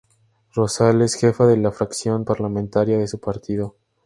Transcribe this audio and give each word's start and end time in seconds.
Rosal 0.55 1.03
es 1.03 1.13
jefa 1.13 1.45
de 1.45 1.57
la 1.57 1.71
fracción 1.71 2.25
parlamentaria 2.25 2.97
de 2.97 3.07
su 3.07 3.19
partido. 3.19 3.75